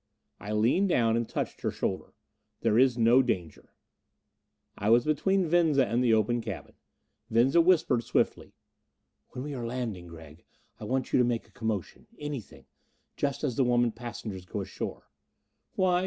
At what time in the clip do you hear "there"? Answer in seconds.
2.61-2.79